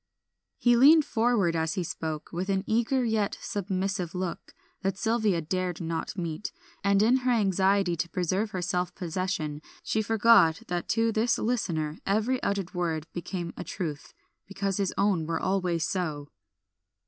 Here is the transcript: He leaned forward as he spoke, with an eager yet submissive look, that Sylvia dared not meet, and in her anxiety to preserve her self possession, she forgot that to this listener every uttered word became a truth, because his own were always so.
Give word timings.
He 0.57 0.75
leaned 0.75 1.05
forward 1.05 1.55
as 1.55 1.75
he 1.75 1.83
spoke, 1.83 2.31
with 2.33 2.49
an 2.49 2.63
eager 2.65 3.05
yet 3.05 3.37
submissive 3.39 4.15
look, 4.15 4.55
that 4.81 4.97
Sylvia 4.97 5.41
dared 5.41 5.79
not 5.79 6.17
meet, 6.17 6.51
and 6.83 7.03
in 7.03 7.17
her 7.17 7.29
anxiety 7.29 7.95
to 7.97 8.09
preserve 8.09 8.49
her 8.49 8.63
self 8.63 8.95
possession, 8.95 9.61
she 9.83 10.01
forgot 10.01 10.61
that 10.69 10.89
to 10.89 11.11
this 11.11 11.37
listener 11.37 11.99
every 12.03 12.41
uttered 12.41 12.73
word 12.73 13.05
became 13.13 13.53
a 13.55 13.63
truth, 13.63 14.15
because 14.47 14.77
his 14.77 14.91
own 14.97 15.27
were 15.27 15.39
always 15.39 15.87
so. 15.87 16.29